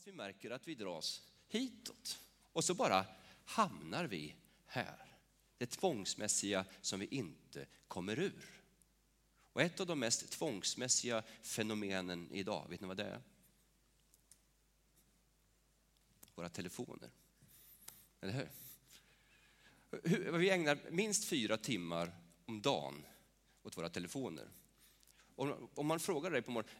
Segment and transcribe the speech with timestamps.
[0.00, 2.18] fast vi märker att vi dras hitåt.
[2.52, 3.06] Och så bara
[3.44, 4.34] hamnar vi
[4.66, 5.16] här.
[5.58, 8.62] Det tvångsmässiga som vi inte kommer ur.
[9.52, 13.22] Och ett av de mest tvångsmässiga fenomenen idag, vet ni vad det är?
[16.34, 17.10] Våra telefoner.
[18.20, 18.48] Eller hur?
[20.38, 23.06] Vi ägnar minst fyra timmar om dagen
[23.62, 24.48] åt våra telefoner.
[25.74, 26.76] Om man frågar dig på morgonen,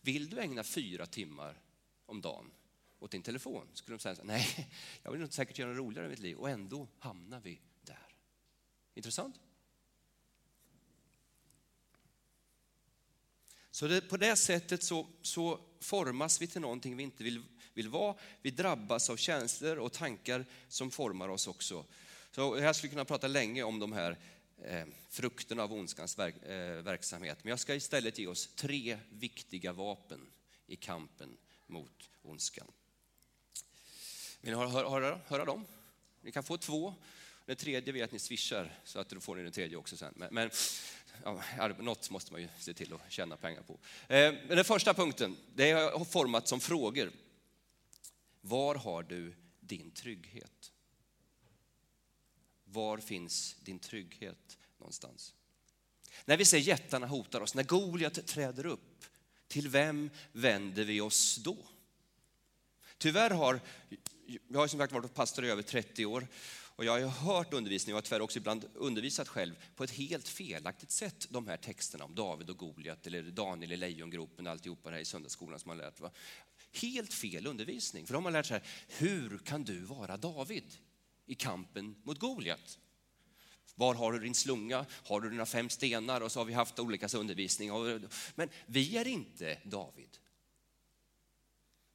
[0.00, 1.63] vill du ägna fyra timmar
[2.06, 2.50] om dagen
[2.98, 3.68] åt din telefon?
[3.72, 4.70] Skulle de säga, nej,
[5.02, 6.36] jag vill inte säkert göra något roligare i mitt liv.
[6.36, 8.16] Och ändå hamnar vi där.
[8.94, 9.40] Intressant?
[13.74, 17.42] Så det, på det sättet så, så, formas vi till någonting vi inte vill,
[17.74, 18.14] vill vara.
[18.42, 21.84] Vi drabbas av känslor och tankar som formar oss också.
[22.30, 24.18] Så jag skulle kunna prata länge om de här
[24.62, 27.38] eh, frukterna av ondskans verk, eh, verksamhet.
[27.42, 30.20] Men jag ska istället ge oss tre viktiga vapen
[30.66, 31.36] i kampen
[31.74, 32.66] mot ondskan.
[34.40, 35.66] Vill ni höra, höra, höra dem?
[36.20, 36.94] Ni kan få två.
[37.46, 40.14] Den tredje vet att ni swishar, så att då får ni den tredje också sen.
[40.16, 40.50] Men, men
[41.24, 43.78] ja, något måste man ju se till att tjäna pengar på.
[44.14, 47.12] Eh, den första punkten, det är format som frågor.
[48.40, 50.72] Var har du din trygghet?
[52.64, 55.34] Var finns din trygghet någonstans?
[56.24, 59.04] När vi ser jättarna hotar oss, när Goliat träder upp,
[59.54, 61.56] till vem vänder vi oss då?
[62.98, 63.60] Tyvärr har,
[64.48, 66.26] jag har som sagt varit pastor i över 30 år
[66.76, 70.28] och jag har hört undervisning och har tyvärr också ibland undervisat själv på ett helt
[70.28, 74.90] felaktigt sätt de här texterna om David och Goliat eller Daniel i lejongropen och alltihopa
[74.90, 76.00] det här i söndagsskolan som man lärt.
[76.00, 76.10] Va?
[76.72, 80.76] Helt fel undervisning, för de har lärt sig hur kan du vara David
[81.26, 82.78] i kampen mot Goliat?
[83.74, 84.86] Var har du din slunga?
[84.90, 86.20] Har du dina fem stenar?
[86.20, 87.70] Och så har vi haft olika undervisning.
[88.34, 90.18] Men vi är inte David.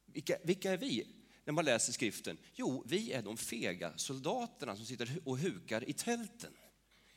[0.06, 1.06] Vilka, vilka är vi?
[1.50, 2.38] när man läser skriften?
[2.54, 6.52] Jo, vi är de fega soldaterna som sitter och hukar i tälten,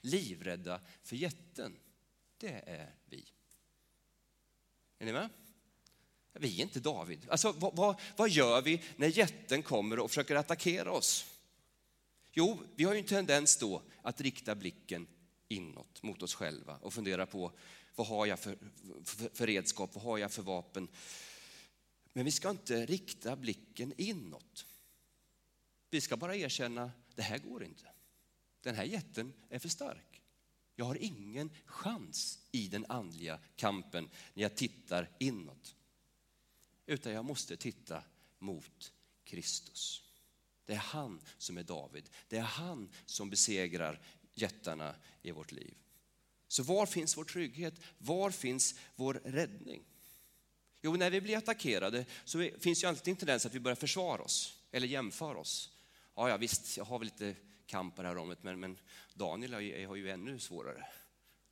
[0.02, 1.76] livrädda för jätten.
[2.38, 3.26] Det är vi.
[5.00, 5.30] Är ni med?
[6.34, 7.30] Vi är inte David.
[7.30, 11.33] Alltså, vad, vad, vad gör vi när jätten kommer och försöker attackera oss?
[12.36, 15.08] Jo, vi har ju en tendens då att rikta blicken
[15.48, 17.52] inåt mot oss själva och fundera på
[17.96, 18.58] vad har jag för,
[19.04, 20.88] för, för redskap, vad har jag för vapen?
[22.14, 24.66] Men vi ska inte rikta blicken inåt.
[25.90, 27.88] Vi ska bara erkänna, det här går inte.
[28.62, 30.22] Den här jätten är för stark.
[30.76, 35.76] Jag har ingen chans i den andliga kampen när jag tittar inåt.
[36.86, 38.04] Utan jag måste titta
[38.40, 38.94] mot
[39.24, 40.03] Kristus.
[40.66, 42.10] Det är han som är David.
[42.28, 44.02] Det är han som besegrar
[44.34, 45.74] jättarna i vårt liv.
[46.48, 47.74] Så var finns vår trygghet?
[47.98, 49.84] Var finns vår räddning?
[50.82, 54.22] Jo, när vi blir attackerade så finns ju alltid en tendens att vi börjar försvara
[54.22, 55.70] oss eller jämföra oss.
[56.16, 57.36] Ja, ja visst, jag har väl lite
[57.66, 58.80] kamp på det här området, men, men
[59.14, 60.86] Daniel har, har ju ännu svårare.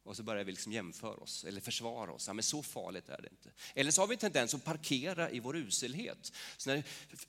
[0.03, 2.27] Och så börjar vi liksom jämföra oss eller försvara oss.
[2.27, 3.51] Ja, men så farligt är det inte.
[3.75, 6.33] Eller så har vi en tendens att parkera i vår uselhet.
[6.57, 6.83] Så när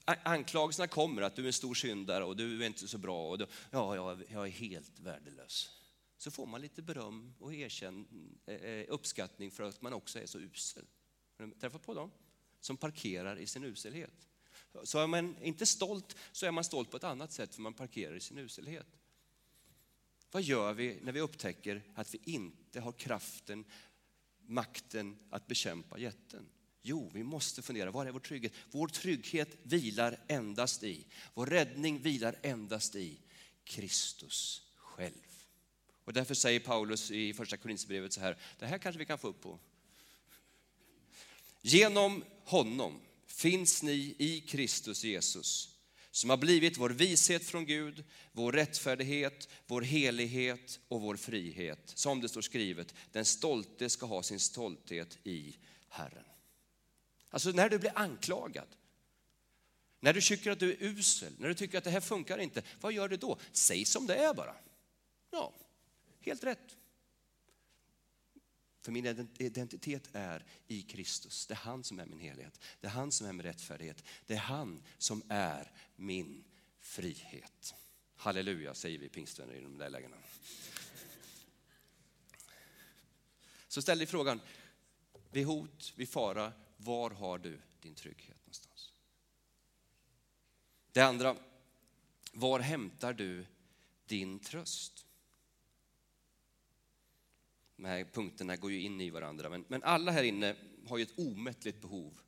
[0.05, 3.39] anklagelserna kommer att du är en stor syndare och du är inte så bra och
[3.39, 5.71] du, ja, jag, jag är helt värdelös.
[6.19, 8.07] Så får man lite beröm och erkänn,
[8.47, 10.85] eh, eh, uppskattning för att man också är så usel.
[11.39, 12.11] Har ni träffat på dem?
[12.61, 14.29] Som parkerar i sin uselhet.
[14.85, 17.75] Så är man inte stolt så är man stolt på ett annat sätt för man
[17.75, 18.87] parkerar i sin uselhet.
[20.33, 23.65] Vad gör vi när vi upptäcker att vi inte har kraften,
[24.47, 26.49] makten att bekämpa jätten?
[26.83, 28.53] Jo, vi måste fundera, var är vår trygghet?
[28.71, 33.19] Vår trygghet vilar endast i, vår räddning vilar endast i
[33.65, 35.47] Kristus själv.
[36.05, 39.29] Och därför säger Paulus i första Korinthierbrevet så här, det här kanske vi kan få
[39.29, 39.59] upp på
[41.63, 45.72] Genom honom finns ni i Kristus Jesus
[46.13, 51.93] som har blivit vår vishet från Gud, vår rättfärdighet, vår helighet och vår frihet.
[51.95, 55.57] Som det står skrivet, den stolte ska ha sin stolthet i
[55.89, 56.25] Herren.
[57.31, 58.67] Alltså när du blir anklagad,
[60.01, 62.63] när du tycker att du är usel, när du tycker att det här funkar inte,
[62.81, 63.39] vad gör du då?
[63.53, 64.55] Säg som det är bara.
[65.31, 65.53] Ja,
[66.21, 66.77] helt rätt.
[68.83, 69.07] För min
[69.39, 71.47] identitet är i Kristus.
[71.47, 72.61] Det är han som är min helhet.
[72.81, 74.05] Det är han som är min rättfärdighet.
[74.27, 76.45] Det är han som är min
[76.81, 77.75] frihet.
[78.17, 80.17] Halleluja säger vi pingstvänner i de där lägena.
[83.69, 84.41] Så ställ dig frågan,
[85.31, 88.93] vid hot, vid fara, var har du din trygghet någonstans?
[90.93, 91.37] Det andra,
[92.33, 93.47] var hämtar du
[94.07, 95.07] din tröst?
[97.83, 99.49] De här punkterna går ju in i varandra.
[99.49, 100.57] Men, men alla här inne
[100.87, 102.21] har ju ett omättligt behov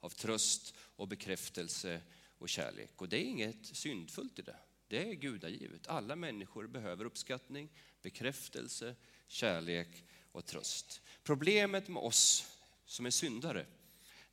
[0.00, 2.00] av tröst och bekräftelse
[2.38, 2.90] och kärlek.
[2.96, 4.56] Och det är inget syndfullt i det.
[4.88, 5.86] Det är gudagivet.
[5.86, 7.68] Alla människor behöver uppskattning,
[8.02, 8.94] bekräftelse,
[9.26, 11.00] kärlek och tröst.
[11.22, 12.46] Problemet med oss
[12.84, 13.66] som är syndare,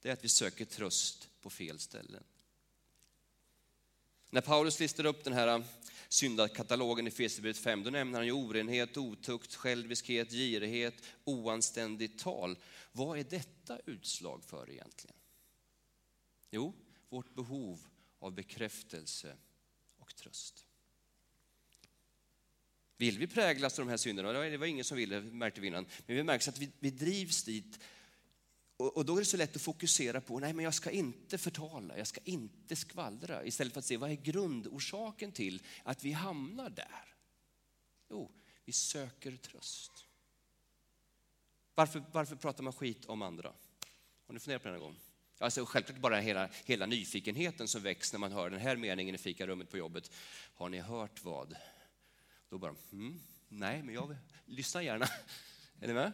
[0.01, 2.23] det är att vi söker tröst på fel ställen.
[4.29, 5.63] När Paulus listar upp den här äh,
[6.09, 12.57] syndakatalogen i Fesierbrevet 5, då nämner han ju orenhet, otukt, själviskhet, girighet, oanständigt tal.
[12.91, 15.15] Vad är detta utslag för egentligen?
[16.51, 16.73] Jo,
[17.09, 17.79] vårt behov
[18.19, 19.35] av bekräftelse
[19.97, 20.65] och tröst.
[22.97, 24.31] Vill vi präglas av de här synderna?
[24.31, 25.85] Det var ingen som ville, märkte vi innan.
[26.05, 27.79] Men vi märker att vi, vi drivs dit.
[28.79, 31.37] Och, och, då är det så lätt att fokusera på, nej men jag ska inte
[31.37, 33.45] förtala, jag ska inte skvallra.
[33.45, 37.15] Istället för att se, vad är grundorsaken till att vi hamnar där?
[38.09, 38.31] Jo,
[38.65, 40.05] vi söker tröst.
[41.75, 43.53] Varför, varför pratar man skit om andra?
[44.27, 44.99] Har ni funderat på det någon gång?
[45.37, 49.17] Alltså självklart bara hela, hela nyfikenheten som väcks när man hör den här meningen i
[49.17, 50.11] fikarummet på jobbet.
[50.53, 51.55] Har ni hört vad?
[52.49, 54.15] Då bara, mm, nej, men jag
[54.45, 55.05] lyssnar gärna.
[55.81, 56.11] Är ni med?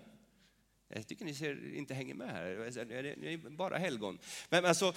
[0.88, 2.66] Jag tycker ni ser, inte hänger med här.
[2.66, 4.20] Alltså, ni är bara helgon.
[4.50, 4.94] Men alltså,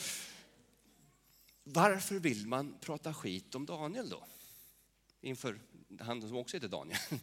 [1.65, 4.25] varför vill man prata skit om Daniel då?
[5.21, 5.61] Inför
[6.01, 6.99] han som också heter Daniel.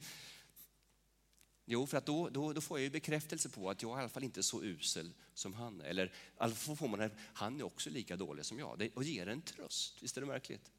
[1.68, 4.10] Jo, för att då, då, då, får jag ju bekräftelse på att jag i alla
[4.10, 5.82] fall inte är så usel som han.
[5.82, 8.80] Eller alltså får man att han är också lika dålig som jag.
[8.80, 10.04] Det, och ger en tröst.
[10.04, 10.72] Visst är det märkligt?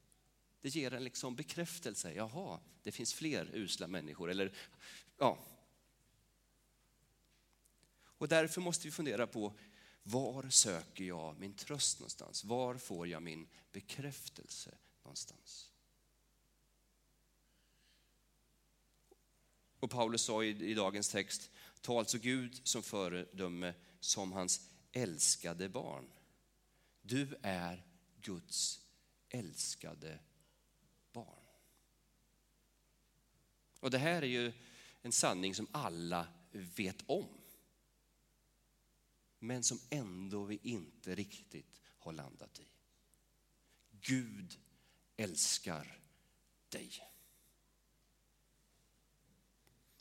[0.60, 2.12] Det ger en liksom bekräftelse.
[2.12, 4.30] Jaha, det finns fler usla människor.
[4.30, 4.52] Eller,
[5.18, 5.38] ja.
[8.18, 9.52] Och därför måste vi fundera på
[10.02, 12.44] var söker jag min tröst någonstans?
[12.44, 15.70] Var får jag min bekräftelse någonstans?
[19.80, 25.68] Och Paulus sa i, i dagens text, ta alltså Gud som föredöme som hans älskade
[25.68, 26.10] barn.
[27.02, 27.86] Du är
[28.20, 28.80] Guds
[29.28, 30.18] älskade
[31.12, 31.44] barn.
[33.80, 34.52] Och det här är ju
[35.02, 37.28] en sanning som alla vet om.
[39.38, 42.66] Men som ändå vi inte riktigt har landat i.
[44.00, 44.58] Gud
[45.16, 45.98] älskar
[46.68, 46.90] dig.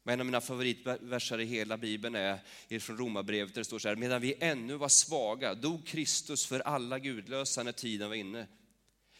[0.03, 3.95] En av mina favoritverser i hela Bibeln är från Romarbrevet där det står så här,
[3.95, 8.47] medan vi ännu var svaga dog Kristus för alla gudlösa när tiden var inne.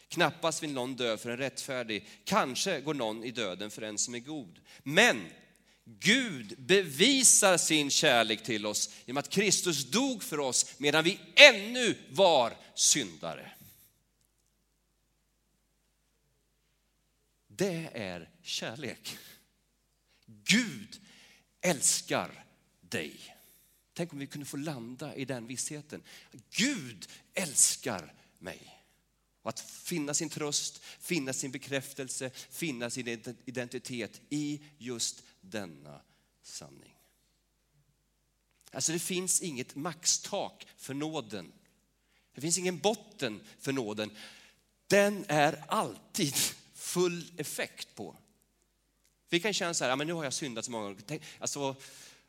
[0.08, 4.14] Knappast vill någon dö för en rättfärdig, kanske går någon i döden för en som
[4.14, 4.60] är god.
[4.82, 5.26] Men
[5.88, 11.98] Gud bevisar sin kärlek till oss genom att Kristus dog för oss medan vi ännu
[12.10, 13.52] var syndare.
[17.48, 19.18] Det är kärlek.
[20.26, 21.00] Gud
[21.60, 22.44] älskar
[22.80, 23.36] dig.
[23.92, 26.02] Tänk om vi kunde få landa i den vissheten.
[26.50, 28.72] Gud älskar mig.
[29.42, 33.08] Och att finna sin tröst, finna sin bekräftelse, finna sin
[33.44, 36.00] identitet i just denna
[36.42, 36.96] sanning.
[38.72, 41.52] Alltså det finns inget maxtak för nåden.
[42.34, 44.10] Det finns ingen botten för nåden.
[44.86, 46.34] Den är alltid
[46.74, 48.16] full effekt på.
[49.28, 51.20] Vi kan känna så här, men nu har jag syndat så många gånger.
[51.38, 51.76] Alltså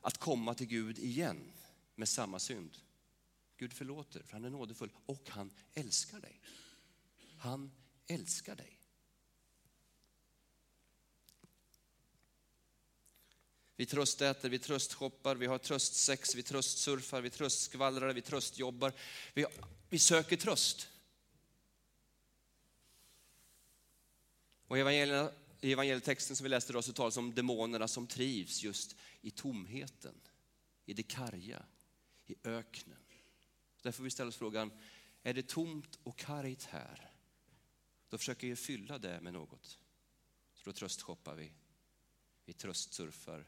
[0.02, 1.52] att komma till Gud igen
[1.96, 2.78] med samma synd.
[3.58, 6.40] Gud förlåter, för han är nådefull och han älskar dig.
[7.38, 7.72] Han
[8.08, 8.77] älskar dig.
[13.78, 18.94] Vi tröstäter, vi tröstshoppar, vi har tröstsex, vi tröstsurfar, vi tröstskvallrar, vi tröstjobbar.
[19.34, 19.46] Vi,
[19.90, 20.90] vi söker tröst.
[24.68, 24.82] Och i
[25.62, 30.16] evangelietexten som vi läste idag så talas om demonerna som trivs just i tomheten,
[30.86, 31.66] i det karga,
[32.26, 33.00] i öknen.
[33.82, 34.72] Därför vi ställa oss frågan,
[35.24, 37.12] är det tomt och kargt här?
[38.10, 39.80] Då försöker vi fylla det med något.
[40.54, 41.52] Så då tröstshoppar vi,
[42.46, 43.46] vi tröstsurfar,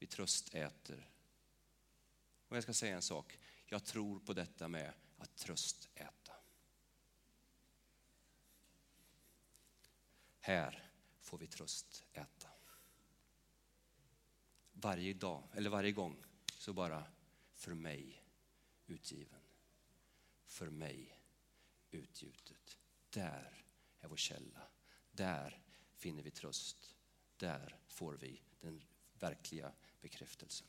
[0.00, 1.10] vi tröstäter.
[2.48, 6.32] Och jag ska säga en sak, jag tror på detta med att tröstäta.
[10.40, 10.90] Här
[11.20, 12.48] får vi tröstäta.
[14.72, 17.04] Varje dag, eller varje gång, så bara
[17.54, 18.24] för mig
[18.86, 19.40] utgiven.
[20.44, 21.20] För mig
[21.90, 22.78] utgjutet.
[23.10, 23.64] Där
[24.00, 24.68] är vår källa.
[25.10, 25.62] Där
[25.94, 26.96] finner vi tröst.
[27.36, 28.82] Där får vi den
[29.20, 30.66] verkliga bekräftelsen.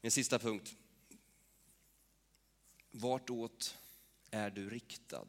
[0.00, 0.76] Min sista punkt.
[2.90, 3.78] Vartåt
[4.30, 5.26] är du riktad?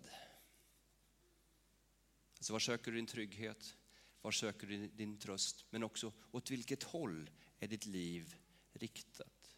[2.37, 3.75] Alltså var söker du din trygghet?
[4.21, 5.65] Var söker du din tröst?
[5.69, 7.29] Men också åt vilket håll
[7.59, 8.35] är ditt liv
[8.73, 9.55] riktat?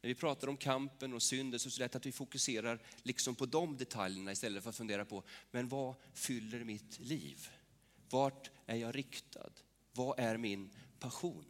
[0.00, 3.34] När vi pratar om kampen och synden så är det lätt att vi fokuserar liksom
[3.34, 7.50] på de detaljerna istället för att fundera på, men vad fyller mitt liv?
[8.10, 9.50] Vart är jag riktad?
[9.92, 11.44] Vad är min passion?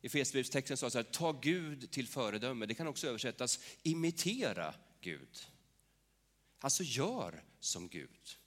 [0.00, 2.66] I Fesbrevstexten står det så här, ta Gud till föredöme.
[2.66, 5.46] Det kan också översättas imitera Gud.
[6.58, 8.38] Alltså gör som Gud.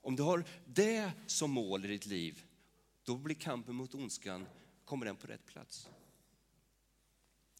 [0.00, 2.44] Om du har det som mål i ditt liv,
[3.04, 4.46] då blir kampen mot ondskan,
[4.84, 5.88] kommer den på rätt plats.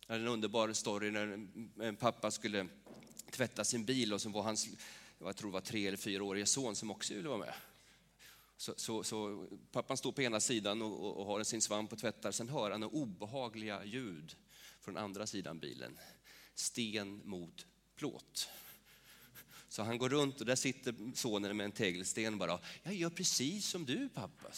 [0.06, 1.48] Jag hade en underbar story när
[1.80, 2.68] en pappa skulle
[3.30, 4.68] tvätta sin bil och så var hans,
[5.18, 7.54] jag tror det var tre eller fyraårige son som också ville vara med.
[8.56, 12.32] Så, så, så, pappan står på ena sidan och, och, har sin svamp och tvättar,
[12.32, 14.36] sen hör han obehagliga ljud
[14.80, 15.98] från andra sidan bilen.
[16.54, 18.48] Sten mot plåt.
[19.68, 22.60] Så han går runt och där sitter sonen med en tegelsten bara.
[22.82, 24.52] Jag gör precis som du pappa.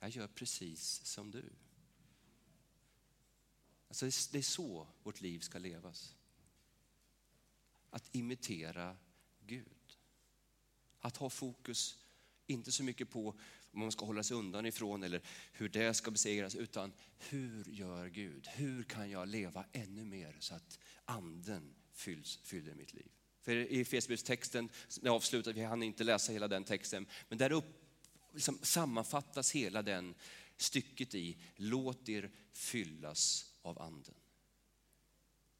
[0.00, 1.44] Jag gör precis som du.
[3.88, 6.14] Alltså det är så vårt liv ska levas.
[7.90, 8.96] Att imitera
[9.46, 9.79] Gud.
[11.00, 11.96] Att ha fokus,
[12.46, 13.22] inte så mycket på
[13.70, 18.08] vad man ska hålla sig undan ifrån eller hur det ska besegras, utan hur gör
[18.08, 18.46] Gud?
[18.46, 23.08] Hur kan jag leva ännu mer så att anden fylls, fyller mitt liv?
[23.42, 24.68] För i Efesierbrevstexten,
[25.00, 27.64] den avslutar, vi hann inte läsa hela den texten, men där upp,
[28.32, 30.14] liksom sammanfattas hela den
[30.56, 34.14] stycket i, låt er fyllas av anden.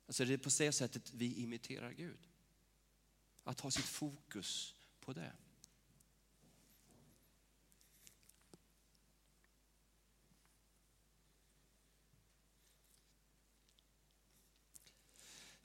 [0.06, 2.28] Alltså det är på det sättet vi imiterar Gud.
[3.44, 5.33] Att ha sitt fokus på det.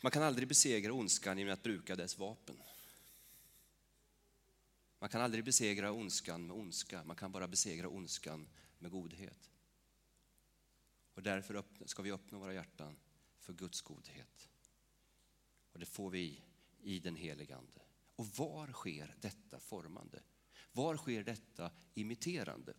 [0.01, 2.55] Man kan aldrig besegra ondskan genom att bruka dess vapen.
[4.99, 8.47] Man kan aldrig besegra ondskan med ondska, man kan bara besegra ondskan
[8.79, 9.51] med godhet.
[11.13, 12.97] Och därför ska vi öppna våra hjärtan
[13.39, 14.49] för Guds godhet.
[15.71, 16.41] Och det får vi
[16.81, 17.84] i den helige Ande.
[18.15, 20.23] Och var sker detta formande?
[20.71, 22.73] Var sker detta imiterande?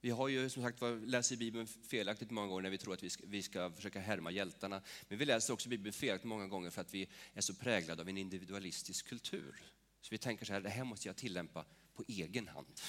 [0.00, 3.10] Vi har ju som sagt läser Bibeln felaktigt många gånger när vi tror att vi
[3.10, 4.82] ska, vi ska försöka härma hjältarna.
[5.08, 8.08] Men vi läser också Bibeln felaktigt många gånger för att vi är så präglade av
[8.08, 9.56] en individualistisk kultur.
[10.00, 12.80] Så vi tänker så här, det här måste jag tillämpa på egen hand.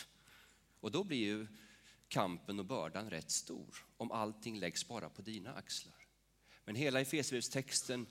[0.80, 1.48] Och då blir ju
[2.08, 6.08] kampen och bördan rätt stor om allting läggs bara på dina axlar.
[6.66, 8.08] Men hela Efesierbrevstexten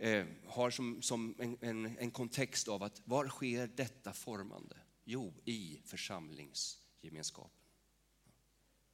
[0.00, 4.76] eh, har som, som en, en, en kontext av att var sker detta formande?
[5.04, 7.60] Jo, i församlingsgemenskapen.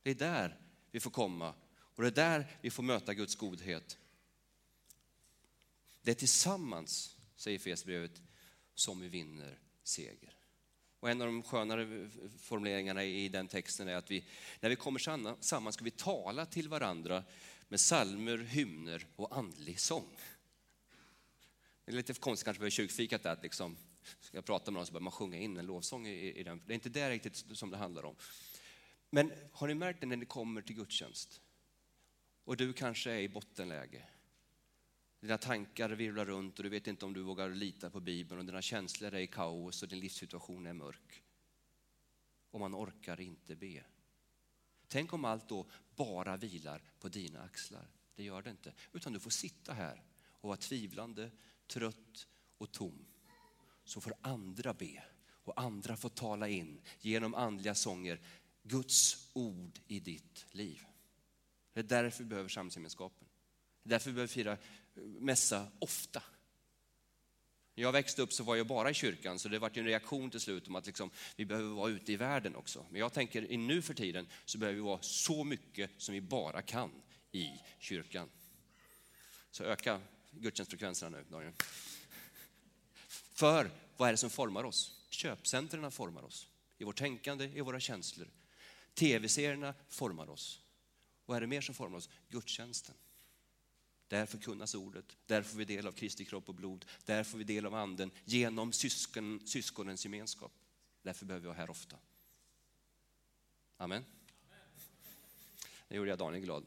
[0.03, 0.61] Det är där
[0.91, 3.99] vi får komma och det är där vi får möta Guds godhet.
[6.03, 8.23] Det är tillsammans, säger Fesbrevet,
[8.75, 10.37] som vi vinner seger.
[11.01, 14.25] Och en av de skönare formuleringarna i den texten är att vi,
[14.61, 17.25] när vi kommer samman ska vi tala till varandra
[17.69, 20.17] med salmer, hymner och andlig sång.
[21.87, 23.77] Det är lite konstigt kanske vid kyrkfikat att liksom,
[24.21, 26.63] ska jag prata med någon så börjar man sjunga in en lovsång i, i den.
[26.67, 28.17] Det är inte det riktigt som det handlar om.
[29.11, 31.41] Men har ni märkt det när ni kommer till gudstjänst?
[32.45, 34.03] Och du kanske är i bottenläge.
[35.21, 38.47] Dina tankar virvlar runt och du vet inte om du vågar lita på Bibeln och
[38.47, 41.23] dina känslor är i kaos och din livssituation är mörk.
[42.51, 43.85] Och man orkar inte be.
[44.89, 45.67] Tänk om allt då
[45.97, 47.89] bara vilar på dina axlar.
[48.15, 48.73] Det gör det inte.
[48.93, 51.31] Utan du får sitta här och vara tvivlande,
[51.69, 52.27] trött
[52.59, 53.07] och tom.
[53.85, 55.03] Så får andra be
[55.45, 58.21] och andra får tala in genom andliga sånger
[58.63, 60.87] Guds ord i ditt liv.
[61.73, 63.29] Det är därför vi behöver samhällsgemenskapen.
[63.83, 66.23] Det är därför vi behöver fira eh, mässa ofta.
[67.75, 70.31] När jag växte upp så var jag bara i kyrkan, så det var en reaktion
[70.31, 72.87] till slut om att liksom, vi behöver vara ute i världen också.
[72.91, 76.21] Men jag tänker i nu för tiden så behöver vi vara så mycket som vi
[76.21, 76.91] bara kan
[77.33, 78.29] i kyrkan.
[79.51, 80.01] Så öka
[80.41, 81.53] gudstjänstfrekvenserna nu, Daniel.
[83.09, 85.07] För vad är det som formar oss?
[85.09, 86.49] Köpcentren formar oss.
[86.79, 88.29] I vårt tänkande, i våra känslor.
[88.95, 90.61] Tv-serierna formar oss.
[91.27, 92.09] Vad är det mer som formar oss?
[92.29, 92.95] Gudstjänsten.
[94.09, 97.45] Där förkunnas ordet, där får vi del av Kristi kropp och blod, där får vi
[97.45, 100.53] del av anden genom syskon, syskonens gemenskap.
[101.03, 101.97] Därför behöver vi vara här ofta.
[103.77, 104.05] Amen.
[105.89, 106.67] Det gjorde jag Daniel glad.